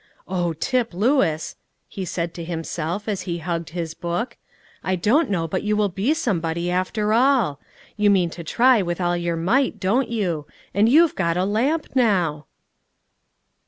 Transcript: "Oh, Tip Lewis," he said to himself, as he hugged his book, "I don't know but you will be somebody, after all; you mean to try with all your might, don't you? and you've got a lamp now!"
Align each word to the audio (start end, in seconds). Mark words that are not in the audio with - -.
"Oh, 0.27 0.53
Tip 0.53 0.95
Lewis," 0.95 1.57
he 1.87 2.05
said 2.05 2.33
to 2.33 2.43
himself, 2.43 3.07
as 3.07 3.21
he 3.29 3.37
hugged 3.37 3.69
his 3.69 3.93
book, 3.93 4.35
"I 4.83 4.95
don't 4.95 5.29
know 5.29 5.47
but 5.47 5.61
you 5.61 5.77
will 5.77 5.89
be 5.89 6.15
somebody, 6.15 6.71
after 6.71 7.13
all; 7.13 7.59
you 7.97 8.09
mean 8.09 8.31
to 8.31 8.43
try 8.43 8.81
with 8.81 8.99
all 8.99 9.15
your 9.15 9.37
might, 9.37 9.79
don't 9.79 10.09
you? 10.09 10.47
and 10.73 10.89
you've 10.89 11.13
got 11.13 11.37
a 11.37 11.45
lamp 11.45 11.89
now!" 11.93 12.47